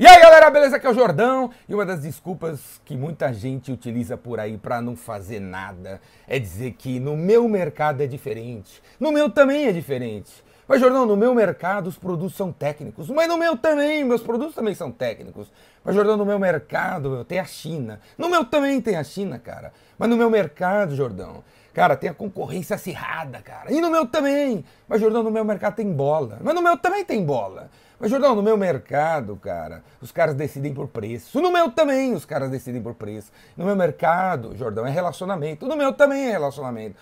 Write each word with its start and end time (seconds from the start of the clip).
E 0.00 0.06
aí 0.06 0.18
galera, 0.18 0.48
beleza? 0.48 0.76
Aqui 0.76 0.86
é 0.86 0.90
o 0.90 0.94
Jordão 0.94 1.50
e 1.68 1.74
uma 1.74 1.84
das 1.84 2.00
desculpas 2.00 2.80
que 2.86 2.96
muita 2.96 3.34
gente 3.34 3.70
utiliza 3.70 4.16
por 4.16 4.40
aí 4.40 4.56
para 4.56 4.80
não 4.80 4.96
fazer 4.96 5.40
nada 5.40 6.00
é 6.26 6.38
dizer 6.38 6.72
que 6.72 6.98
no 6.98 7.14
meu 7.18 7.46
mercado 7.46 8.02
é 8.02 8.06
diferente, 8.06 8.82
no 8.98 9.12
meu 9.12 9.28
também 9.28 9.66
é 9.66 9.72
diferente. 9.72 10.42
Mas 10.66 10.80
Jordão, 10.80 11.04
no 11.04 11.18
meu 11.18 11.34
mercado 11.34 11.86
os 11.86 11.98
produtos 11.98 12.34
são 12.34 12.50
técnicos, 12.50 13.10
mas 13.10 13.28
no 13.28 13.36
meu 13.36 13.58
também, 13.58 14.02
meus 14.02 14.22
produtos 14.22 14.54
também 14.54 14.74
são 14.74 14.90
técnicos. 14.90 15.52
Mas 15.84 15.94
Jordão, 15.94 16.16
no 16.16 16.24
meu 16.24 16.38
mercado 16.38 17.22
tem 17.26 17.38
a 17.38 17.44
China, 17.44 18.00
no 18.16 18.30
meu 18.30 18.42
também 18.42 18.80
tem 18.80 18.96
a 18.96 19.04
China, 19.04 19.38
cara. 19.38 19.70
Mas 19.98 20.08
no 20.08 20.16
meu 20.16 20.30
mercado, 20.30 20.96
Jordão, 20.96 21.44
cara, 21.74 21.94
tem 21.94 22.08
a 22.08 22.14
concorrência 22.14 22.74
acirrada, 22.74 23.42
cara. 23.42 23.70
E 23.70 23.82
no 23.82 23.90
meu 23.90 24.06
também. 24.06 24.64
Mas 24.88 24.98
Jordão, 24.98 25.22
no 25.22 25.30
meu 25.30 25.44
mercado 25.44 25.74
tem 25.74 25.92
bola, 25.92 26.38
mas 26.42 26.54
no 26.54 26.62
meu 26.62 26.78
também 26.78 27.04
tem 27.04 27.22
bola. 27.22 27.68
Mas, 28.00 28.10
Jordão, 28.10 28.34
no 28.34 28.42
meu 28.42 28.56
mercado, 28.56 29.36
cara, 29.36 29.84
os 30.00 30.10
caras 30.10 30.34
decidem 30.34 30.72
por 30.72 30.88
preço. 30.88 31.38
No 31.38 31.52
meu 31.52 31.70
também, 31.70 32.14
os 32.14 32.24
caras 32.24 32.50
decidem 32.50 32.80
por 32.80 32.94
preço. 32.94 33.30
No 33.54 33.66
meu 33.66 33.76
mercado, 33.76 34.56
Jordão, 34.56 34.86
é 34.86 34.90
relacionamento. 34.90 35.66
No 35.66 35.76
meu 35.76 35.92
também 35.92 36.28
é 36.28 36.30
relacionamento. 36.30 36.96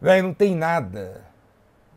Velho, 0.00 0.24
não 0.24 0.34
tem 0.34 0.56
nada 0.56 1.22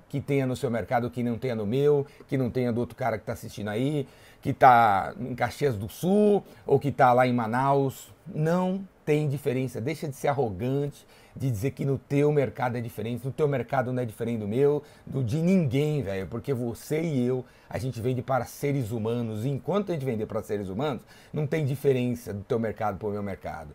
que 0.08 0.22
tenha 0.22 0.46
no 0.46 0.56
seu 0.56 0.70
mercado 0.70 1.10
que 1.10 1.24
não 1.24 1.36
tenha 1.36 1.56
no 1.56 1.66
meu, 1.66 2.06
que 2.28 2.38
não 2.38 2.52
tenha 2.52 2.72
do 2.72 2.80
outro 2.80 2.96
cara 2.96 3.18
que 3.18 3.24
está 3.24 3.34
assistindo 3.34 3.70
aí, 3.70 4.08
que 4.40 4.52
está 4.52 5.14
em 5.20 5.34
Caxias 5.34 5.76
do 5.76 5.90
Sul 5.90 6.44
ou 6.66 6.80
que 6.80 6.90
está 6.90 7.12
lá 7.14 7.26
em 7.26 7.34
Manaus. 7.34 8.14
Não 8.28 8.88
tem 9.08 9.30
diferença. 9.30 9.80
Deixa 9.80 10.06
de 10.06 10.18
ser 10.18 10.28
arrogante, 10.28 11.08
de 11.34 11.50
dizer 11.50 11.72
que 11.72 11.86
no 11.86 11.98
teu 11.98 12.30
mercado 12.30 12.78
é 12.78 12.82
diferente, 12.82 13.24
no 13.24 13.32
teu 13.32 13.48
mercado 13.48 13.94
não 13.94 14.04
é 14.04 14.06
diferente 14.06 14.40
do 14.40 14.48
meu, 14.50 14.84
do 15.06 15.24
de 15.24 15.38
ninguém, 15.38 16.04
velho, 16.04 16.28
porque 16.28 16.54
você 16.54 17.02
e 17.02 17.26
eu, 17.26 17.46
a 17.70 17.78
gente 17.78 18.02
vende 18.02 18.22
para 18.22 18.44
seres 18.44 18.92
humanos, 18.92 19.46
e 19.46 19.50
enquanto 19.50 19.92
a 19.92 19.94
gente 19.94 20.04
vender 20.04 20.26
para 20.26 20.44
seres 20.44 20.68
humanos, 20.68 21.04
não 21.32 21.48
tem 21.48 21.64
diferença 21.64 22.34
do 22.34 22.44
teu 22.44 22.60
mercado 22.60 22.98
para 22.98 23.08
o 23.08 23.12
meu 23.12 23.24
mercado. 23.24 23.70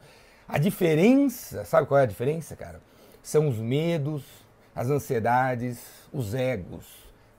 A 0.46 0.58
diferença, 0.58 1.64
sabe 1.64 1.88
qual 1.88 1.98
é 1.98 2.02
a 2.02 2.06
diferença, 2.06 2.54
cara? 2.54 2.82
São 3.22 3.48
os 3.48 3.56
medos, 3.56 4.22
as 4.76 4.90
ansiedades, 4.90 5.80
os 6.12 6.34
egos 6.34 6.84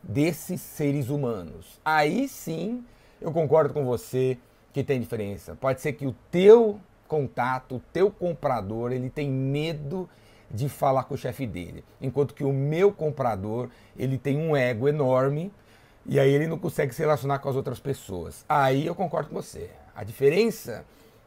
desses 0.02 0.61
seres 0.61 1.09
humanos. 1.09 1.80
Aí 1.86 2.27
sim, 2.27 2.83
eu 3.21 3.31
concordo 3.31 3.71
com 3.71 3.86
você 3.86 4.36
que 4.73 4.83
tem 4.83 4.99
diferença. 4.99 5.53
Pode 5.53 5.80
ser 5.80 5.94
que 5.94 6.08
o 6.08 6.16
teu 6.31 6.80
contato, 7.07 7.75
o 7.75 7.81
teu 7.91 8.09
comprador, 8.09 8.91
ele 8.91 9.09
tem 9.09 9.29
medo 9.29 10.09
de 10.49 10.69
falar 10.69 11.03
com 11.05 11.15
o 11.15 11.17
chefe 11.17 11.47
dele. 11.47 11.83
Enquanto 11.99 12.33
que 12.33 12.43
o 12.43 12.53
meu 12.53 12.91
comprador, 12.91 13.69
ele 13.97 14.17
tem 14.17 14.37
um 14.37 14.55
ego 14.55 14.87
enorme 14.87 15.51
e 16.05 16.19
aí 16.19 16.31
ele 16.31 16.47
não 16.47 16.59
consegue 16.59 16.93
se 16.93 17.01
relacionar 17.01 17.39
com 17.39 17.49
as 17.49 17.55
outras 17.55 17.79
pessoas. 17.79 18.45
Aí 18.47 18.85
eu 18.85 18.93
concordo 18.93 19.29
com 19.29 19.35
você. 19.35 19.69
A 19.95 20.03
diferença 20.03 20.85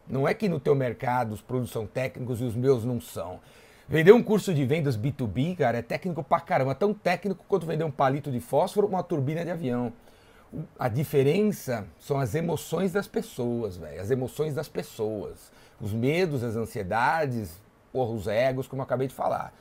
não 0.08 0.28
é 0.28 0.34
que 0.34 0.48
no 0.48 0.60
teu 0.60 0.74
mercado 0.74 1.32
os 1.32 1.40
produtos 1.40 1.72
são 1.72 1.86
técnicos 1.86 2.40
e 2.40 2.44
os 2.44 2.54
meus 2.54 2.84
não 2.84 3.00
são. 3.00 3.40
Vender 3.88 4.12
um 4.12 4.22
curso 4.22 4.52
de 4.52 4.64
vendas 4.64 4.96
B2B, 4.96 5.56
cara, 5.56 5.78
é 5.78 5.82
técnico 5.82 6.22
pra 6.22 6.40
caramba. 6.40 6.74
Tão 6.74 6.92
técnico 6.92 7.44
quanto 7.48 7.66
vender 7.66 7.84
um 7.84 7.90
palito 7.90 8.30
de 8.30 8.40
fósforo 8.40 8.88
com 8.88 8.94
uma 8.94 9.02
turbina 9.02 9.44
de 9.44 9.50
avião. 9.50 9.92
A 10.78 10.88
diferença 10.88 11.86
são 11.98 12.18
as 12.18 12.34
emoções 12.34 12.92
das 12.92 13.06
pessoas, 13.06 13.76
velho. 13.76 14.00
As 14.00 14.10
emoções 14.10 14.54
das 14.54 14.68
pessoas 14.68 15.50
os 15.80 15.92
medos, 15.92 16.42
as 16.42 16.56
ansiedades, 16.56 17.60
porra, 17.92 18.12
os 18.12 18.26
egos, 18.26 18.66
como 18.66 18.80
eu 18.80 18.84
acabei 18.84 19.08
de 19.08 19.14
falar. 19.14 19.52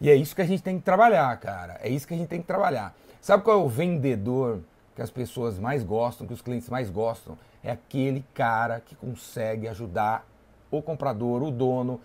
E 0.00 0.10
é 0.10 0.14
isso 0.14 0.34
que 0.34 0.42
a 0.42 0.46
gente 0.46 0.62
tem 0.62 0.78
que 0.78 0.84
trabalhar, 0.84 1.36
cara. 1.38 1.78
É 1.82 1.88
isso 1.88 2.06
que 2.06 2.14
a 2.14 2.16
gente 2.16 2.28
tem 2.28 2.40
que 2.40 2.46
trabalhar. 2.46 2.94
Sabe 3.20 3.42
qual 3.42 3.60
é 3.60 3.62
o 3.62 3.68
vendedor 3.68 4.60
que 4.94 5.02
as 5.02 5.10
pessoas 5.10 5.58
mais 5.58 5.82
gostam, 5.82 6.26
que 6.26 6.32
os 6.32 6.42
clientes 6.42 6.68
mais 6.68 6.90
gostam? 6.90 7.38
É 7.62 7.70
aquele 7.70 8.24
cara 8.34 8.80
que 8.80 8.94
consegue 8.94 9.66
ajudar 9.68 10.26
o 10.70 10.82
comprador, 10.82 11.42
o 11.42 11.50
dono, 11.50 12.00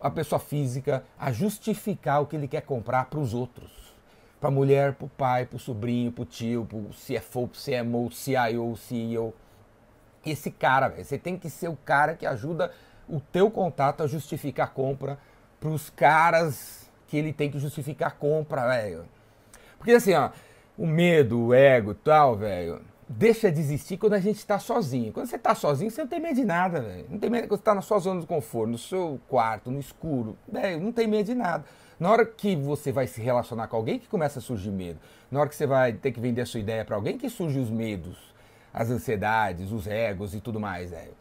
a 0.00 0.10
pessoa 0.10 0.38
física 0.38 1.04
a 1.18 1.32
justificar 1.32 2.22
o 2.22 2.26
que 2.26 2.36
ele 2.36 2.48
quer 2.48 2.62
comprar 2.62 3.06
para 3.06 3.20
os 3.20 3.32
outros. 3.32 3.70
Para 4.40 4.48
a 4.48 4.52
mulher, 4.52 4.94
para 4.94 5.04
o 5.04 5.08
pai, 5.08 5.44
para 5.44 5.56
o 5.56 5.60
sobrinho, 5.60 6.10
para 6.10 6.22
o 6.22 6.24
tio, 6.24 6.64
para 6.64 6.78
o 6.78 6.88
CFO, 6.90 7.48
para 7.48 7.58
o 7.58 7.84
CMO, 7.84 8.10
CIO, 8.10 8.76
CEO. 8.76 9.34
Esse 10.24 10.50
cara, 10.50 10.88
véio, 10.88 11.04
você 11.04 11.18
tem 11.18 11.36
que 11.36 11.50
ser 11.50 11.68
o 11.68 11.76
cara 11.76 12.14
que 12.14 12.26
ajuda 12.26 12.72
o 13.08 13.20
teu 13.20 13.50
contato 13.50 14.02
a 14.02 14.06
justificar 14.06 14.66
a 14.66 14.70
compra 14.70 15.18
para 15.58 15.68
os 15.68 15.90
caras 15.90 16.90
que 17.06 17.16
ele 17.16 17.32
tem 17.32 17.50
que 17.50 17.58
justificar 17.58 18.08
a 18.08 18.12
compra, 18.12 18.66
velho. 18.66 19.04
Porque 19.76 19.92
assim, 19.92 20.14
ó, 20.14 20.30
o 20.78 20.86
medo, 20.86 21.46
o 21.46 21.54
ego 21.54 21.92
tal, 21.92 22.36
velho, 22.36 22.80
deixa 23.12 23.50
de 23.50 23.58
existir 23.58 23.96
quando 23.96 24.12
a 24.12 24.20
gente 24.20 24.36
está 24.36 24.60
sozinho. 24.60 25.12
Quando 25.12 25.26
você 25.26 25.34
está 25.34 25.52
sozinho, 25.52 25.90
você 25.90 26.02
não 26.02 26.08
tem 26.08 26.20
medo 26.20 26.36
de 26.36 26.44
nada, 26.44 26.80
velho. 26.80 27.06
Não 27.10 27.18
tem 27.18 27.28
medo 27.28 27.48
quando 27.48 27.58
você 27.58 27.62
está 27.62 27.74
na 27.74 27.82
sua 27.82 27.98
zona 27.98 28.20
de 28.20 28.26
conforto, 28.26 28.70
no 28.70 28.78
seu 28.78 29.20
quarto, 29.28 29.68
no 29.68 29.80
escuro, 29.80 30.38
velho, 30.50 30.80
não 30.80 30.92
tem 30.92 31.08
medo 31.08 31.26
de 31.26 31.34
nada. 31.34 31.64
Na 31.98 32.08
hora 32.08 32.24
que 32.24 32.54
você 32.54 32.92
vai 32.92 33.08
se 33.08 33.20
relacionar 33.20 33.66
com 33.66 33.76
alguém 33.76 33.98
que 33.98 34.06
começa 34.06 34.38
a 34.38 34.42
surgir 34.42 34.70
medo. 34.70 35.00
Na 35.28 35.40
hora 35.40 35.48
que 35.48 35.56
você 35.56 35.66
vai 35.66 35.92
ter 35.92 36.12
que 36.12 36.20
vender 36.20 36.42
a 36.42 36.46
sua 36.46 36.60
ideia 36.60 36.84
para 36.84 36.94
alguém 36.94 37.18
que 37.18 37.28
surgem 37.28 37.60
os 37.60 37.68
medos, 37.68 38.16
as 38.72 38.90
ansiedades, 38.90 39.72
os 39.72 39.88
egos 39.88 40.32
e 40.32 40.40
tudo 40.40 40.60
mais, 40.60 40.90
velho. 40.90 41.12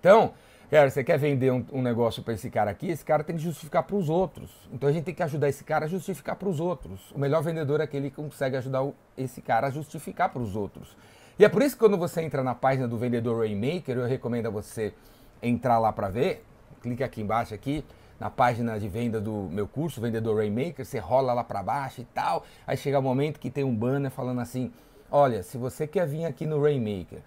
Então, 0.00 0.34
Cara, 0.68 0.90
você 0.90 1.04
quer 1.04 1.16
vender 1.16 1.52
um, 1.52 1.64
um 1.72 1.80
negócio 1.80 2.24
para 2.24 2.34
esse 2.34 2.50
cara 2.50 2.72
aqui, 2.72 2.88
esse 2.88 3.04
cara 3.04 3.22
tem 3.22 3.36
que 3.36 3.42
justificar 3.42 3.84
para 3.84 3.94
os 3.94 4.08
outros. 4.08 4.50
Então 4.72 4.88
a 4.88 4.92
gente 4.92 5.04
tem 5.04 5.14
que 5.14 5.22
ajudar 5.22 5.48
esse 5.48 5.62
cara 5.62 5.84
a 5.84 5.88
justificar 5.88 6.34
para 6.34 6.48
os 6.48 6.58
outros. 6.58 7.12
O 7.12 7.20
melhor 7.20 7.40
vendedor 7.40 7.80
é 7.80 7.84
aquele 7.84 8.10
que 8.10 8.16
consegue 8.16 8.56
ajudar 8.56 8.82
o, 8.82 8.92
esse 9.16 9.40
cara 9.40 9.68
a 9.68 9.70
justificar 9.70 10.28
para 10.28 10.42
os 10.42 10.56
outros. 10.56 10.96
E 11.38 11.44
é 11.44 11.48
por 11.48 11.62
isso 11.62 11.74
que 11.76 11.80
quando 11.80 11.98
você 11.98 12.22
entra 12.22 12.42
na 12.42 12.54
página 12.54 12.88
do 12.88 12.96
vendedor 12.96 13.40
Rainmaker, 13.40 13.96
eu 13.98 14.06
recomendo 14.06 14.46
a 14.46 14.50
você 14.50 14.94
entrar 15.42 15.78
lá 15.78 15.92
para 15.92 16.08
ver. 16.08 16.44
Clica 16.80 17.04
aqui 17.04 17.20
embaixo 17.20 17.54
aqui 17.54 17.84
na 18.18 18.30
página 18.30 18.78
de 18.78 18.88
venda 18.88 19.20
do 19.20 19.48
meu 19.50 19.68
curso, 19.68 20.00
Vendedor 20.00 20.36
Rainmaker, 20.36 20.84
você 20.84 20.98
rola 20.98 21.32
lá 21.32 21.44
para 21.44 21.62
baixo 21.62 22.00
e 22.00 22.04
tal. 22.04 22.44
Aí 22.66 22.76
chega 22.76 22.98
o 22.98 23.00
um 23.00 23.04
momento 23.04 23.38
que 23.38 23.50
tem 23.50 23.64
um 23.64 23.74
banner 23.74 24.10
falando 24.10 24.40
assim: 24.40 24.72
"Olha, 25.10 25.42
se 25.42 25.58
você 25.58 25.86
quer 25.86 26.06
vir 26.06 26.24
aqui 26.24 26.46
no 26.46 26.60
Rainmaker, 26.60 27.20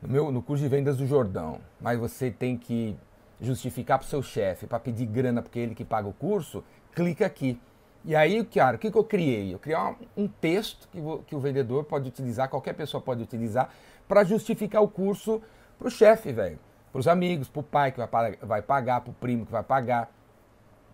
no, 0.00 0.08
meu, 0.08 0.30
no 0.30 0.42
curso 0.42 0.62
de 0.62 0.68
vendas 0.68 0.96
do 0.96 1.06
Jordão, 1.06 1.58
mas 1.80 1.98
você 1.98 2.30
tem 2.30 2.56
que 2.56 2.96
justificar 3.40 3.98
para 3.98 4.06
o 4.06 4.08
seu 4.08 4.22
chefe, 4.22 4.66
para 4.66 4.78
pedir 4.78 5.06
grana 5.06 5.42
porque 5.42 5.58
é 5.58 5.62
ele 5.62 5.74
que 5.74 5.84
paga 5.84 6.08
o 6.08 6.12
curso, 6.12 6.62
clica 6.94 7.26
aqui. 7.26 7.60
E 8.06 8.14
aí, 8.14 8.44
cara, 8.44 8.76
o 8.76 8.78
que, 8.78 8.88
que 8.88 8.96
eu 8.96 9.02
criei? 9.02 9.52
Eu 9.52 9.58
criei 9.58 9.76
um 10.16 10.28
texto 10.28 10.88
que, 10.92 11.00
que 11.26 11.34
o 11.34 11.40
vendedor 11.40 11.82
pode 11.82 12.08
utilizar, 12.08 12.48
qualquer 12.48 12.72
pessoa 12.72 13.02
pode 13.02 13.20
utilizar, 13.20 13.68
para 14.06 14.22
justificar 14.22 14.80
o 14.80 14.86
curso 14.86 15.42
para 15.76 15.88
o 15.88 15.90
chefe, 15.90 16.32
velho. 16.32 16.56
Para 16.92 17.00
os 17.00 17.08
amigos, 17.08 17.48
para 17.48 17.60
o 17.60 17.64
pai 17.64 17.90
que 17.90 17.98
vai, 17.98 18.36
vai 18.36 18.62
pagar, 18.62 19.00
para 19.00 19.10
o 19.10 19.14
primo 19.14 19.44
que 19.44 19.50
vai 19.50 19.64
pagar. 19.64 20.08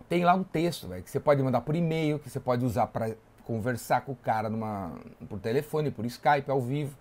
Tem 0.09 0.25
lá 0.25 0.33
um 0.33 0.43
texto, 0.43 0.87
velho, 0.87 1.03
que 1.03 1.11
você 1.11 1.19
pode 1.19 1.41
mandar 1.43 1.61
por 1.61 1.75
e-mail, 1.75 2.17
que 2.17 2.31
você 2.31 2.39
pode 2.39 2.65
usar 2.65 2.87
para 2.87 3.15
conversar 3.45 4.01
com 4.01 4.13
o 4.13 4.15
cara 4.15 4.49
numa, 4.49 4.93
por 5.29 5.39
telefone, 5.39 5.91
por 5.91 6.07
Skype, 6.07 6.49
ao 6.49 6.59
vivo. 6.59 6.97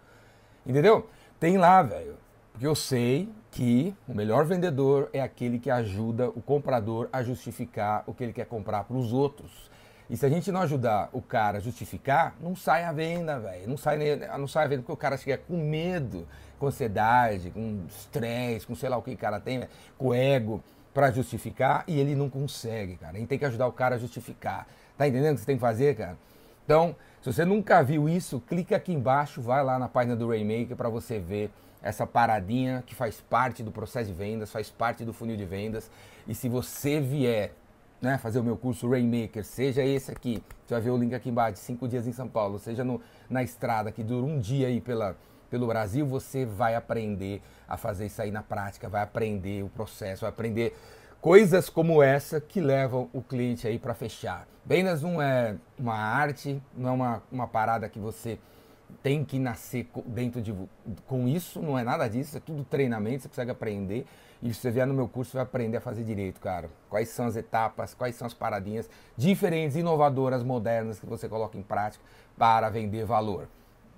Entendeu? 0.66 1.08
Tem 1.40 1.56
lá, 1.56 1.82
velho. 1.82 2.16
Porque 2.52 2.66
eu 2.66 2.74
sei 2.74 3.30
que 3.50 3.94
o 4.06 4.14
melhor 4.14 4.44
vendedor 4.44 5.08
é 5.10 5.22
aquele 5.22 5.58
que 5.58 5.70
ajuda 5.70 6.28
o 6.28 6.42
comprador 6.42 7.08
a 7.10 7.22
justificar 7.22 8.04
o 8.06 8.12
que 8.12 8.22
ele 8.22 8.32
quer 8.34 8.44
comprar 8.44 8.84
para 8.84 8.96
os 8.96 9.10
outros. 9.10 9.71
E 10.12 10.16
se 10.18 10.26
a 10.26 10.28
gente 10.28 10.52
não 10.52 10.60
ajudar 10.60 11.08
o 11.10 11.22
cara 11.22 11.56
a 11.56 11.60
justificar, 11.60 12.36
não 12.38 12.54
sai 12.54 12.84
a 12.84 12.92
venda, 12.92 13.40
velho. 13.40 13.66
Não 13.66 13.78
sai, 13.78 13.96
não 14.38 14.46
sai 14.46 14.66
a 14.66 14.68
venda 14.68 14.82
porque 14.82 14.92
o 14.92 14.96
cara 14.96 15.16
chega 15.16 15.38
com 15.38 15.56
medo, 15.56 16.28
com 16.58 16.66
ansiedade, 16.66 17.50
com 17.50 17.86
estresse, 17.88 18.66
com 18.66 18.74
sei 18.74 18.90
lá 18.90 18.98
o 18.98 19.02
que 19.02 19.12
o 19.12 19.16
cara 19.16 19.40
tem, 19.40 19.66
com 19.96 20.12
ego 20.12 20.62
para 20.92 21.10
justificar 21.10 21.82
e 21.88 21.98
ele 21.98 22.14
não 22.14 22.28
consegue, 22.28 22.96
cara. 22.96 23.16
A 23.16 23.20
gente 23.20 23.28
tem 23.28 23.38
que 23.38 23.46
ajudar 23.46 23.66
o 23.66 23.72
cara 23.72 23.94
a 23.94 23.98
justificar. 23.98 24.66
Tá 24.98 25.08
entendendo 25.08 25.32
o 25.32 25.34
que 25.36 25.40
você 25.40 25.46
tem 25.46 25.56
que 25.56 25.62
fazer, 25.62 25.96
cara? 25.96 26.18
Então, 26.62 26.94
se 27.22 27.32
você 27.32 27.46
nunca 27.46 27.82
viu 27.82 28.06
isso, 28.06 28.38
clica 28.38 28.76
aqui 28.76 28.92
embaixo, 28.92 29.40
vai 29.40 29.64
lá 29.64 29.78
na 29.78 29.88
página 29.88 30.14
do 30.14 30.28
Rainmaker 30.28 30.76
para 30.76 30.90
você 30.90 31.18
ver 31.18 31.50
essa 31.82 32.06
paradinha 32.06 32.84
que 32.86 32.94
faz 32.94 33.18
parte 33.18 33.62
do 33.62 33.72
processo 33.72 34.10
de 34.10 34.14
vendas, 34.14 34.52
faz 34.52 34.68
parte 34.68 35.06
do 35.06 35.14
funil 35.14 35.38
de 35.38 35.46
vendas. 35.46 35.90
E 36.28 36.34
se 36.34 36.50
você 36.50 37.00
vier 37.00 37.54
né, 38.02 38.18
fazer 38.18 38.40
o 38.40 38.44
meu 38.44 38.56
curso 38.56 38.90
Rainmaker, 38.90 39.44
seja 39.44 39.84
esse 39.84 40.10
aqui, 40.10 40.42
você 40.66 40.74
vai 40.74 40.82
ver 40.82 40.90
o 40.90 40.96
link 40.96 41.14
aqui 41.14 41.30
embaixo, 41.30 41.60
cinco 41.60 41.86
dias 41.86 42.04
em 42.04 42.12
São 42.12 42.26
Paulo, 42.26 42.58
seja 42.58 42.82
no, 42.82 43.00
na 43.30 43.44
estrada 43.44 43.92
que 43.92 44.02
dura 44.02 44.26
um 44.26 44.40
dia 44.40 44.66
aí 44.66 44.80
pela, 44.80 45.16
pelo 45.48 45.68
Brasil, 45.68 46.04
você 46.04 46.44
vai 46.44 46.74
aprender 46.74 47.40
a 47.68 47.76
fazer 47.76 48.06
isso 48.06 48.20
aí 48.20 48.32
na 48.32 48.42
prática, 48.42 48.88
vai 48.88 49.02
aprender 49.02 49.62
o 49.62 49.68
processo, 49.68 50.22
vai 50.22 50.30
aprender 50.30 50.76
coisas 51.20 51.70
como 51.70 52.02
essa 52.02 52.40
que 52.40 52.60
levam 52.60 53.08
o 53.12 53.22
cliente 53.22 53.68
aí 53.68 53.78
para 53.78 53.94
fechar. 53.94 54.48
Vendas 54.66 55.02
não 55.02 55.22
é 55.22 55.54
uma 55.78 55.94
arte, 55.94 56.60
não 56.76 56.90
é 56.90 56.92
uma, 56.92 57.22
uma 57.30 57.46
parada 57.46 57.88
que 57.88 58.00
você 58.00 58.36
tem 59.02 59.24
que 59.24 59.38
nascer 59.38 59.88
dentro 60.06 60.40
de 60.40 60.54
com 61.06 61.28
isso, 61.28 61.60
não 61.60 61.78
é 61.78 61.84
nada 61.84 62.08
disso, 62.08 62.36
é 62.36 62.40
tudo 62.40 62.64
treinamento, 62.64 63.22
você 63.22 63.28
consegue 63.28 63.50
aprender. 63.50 64.06
E 64.42 64.52
se 64.52 64.60
você 64.60 64.70
vier 64.72 64.86
no 64.86 64.94
meu 64.94 65.06
curso, 65.06 65.30
você 65.30 65.36
vai 65.36 65.44
aprender 65.44 65.76
a 65.76 65.80
fazer 65.80 66.02
direito, 66.02 66.40
cara. 66.40 66.68
Quais 66.90 67.08
são 67.10 67.26
as 67.26 67.36
etapas, 67.36 67.94
quais 67.94 68.16
são 68.16 68.26
as 68.26 68.34
paradinhas 68.34 68.90
diferentes, 69.16 69.76
inovadoras, 69.76 70.42
modernas 70.42 70.98
que 70.98 71.06
você 71.06 71.28
coloca 71.28 71.56
em 71.56 71.62
prática 71.62 72.04
para 72.36 72.68
vender 72.68 73.04
valor. 73.04 73.46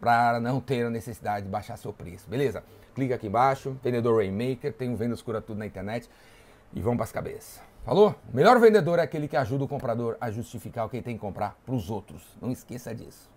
para 0.04 0.38
não 0.38 0.60
ter 0.60 0.84
a 0.84 0.90
necessidade 0.90 1.46
de 1.46 1.50
baixar 1.50 1.78
seu 1.78 1.90
preço, 1.90 2.28
beleza? 2.28 2.62
Clica 2.94 3.14
aqui 3.14 3.26
embaixo, 3.26 3.74
vendedor 3.82 4.18
Rainmaker, 4.18 4.72
tem 4.72 4.90
um 4.90 4.96
Vendas 4.96 5.22
Cura 5.22 5.40
Tudo 5.40 5.58
na 5.58 5.66
internet 5.66 6.10
e 6.74 6.80
vamos 6.82 6.98
para 6.98 7.04
as 7.04 7.12
cabeças. 7.12 7.62
Falou? 7.84 8.14
O 8.30 8.36
melhor 8.36 8.60
vendedor 8.60 8.98
é 8.98 9.02
aquele 9.02 9.26
que 9.26 9.36
ajuda 9.36 9.64
o 9.64 9.68
comprador 9.68 10.16
a 10.20 10.30
justificar 10.30 10.84
o 10.84 10.90
que 10.90 10.96
ele 10.96 11.04
tem 11.04 11.14
que 11.14 11.20
comprar 11.20 11.56
para 11.64 11.74
os 11.74 11.90
outros. 11.90 12.22
Não 12.40 12.50
esqueça 12.50 12.94
disso. 12.94 13.30